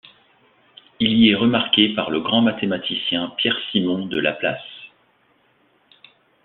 [0.99, 4.57] Il y est remarqué par le grand mathématicien Pierre-Simon de Laplace.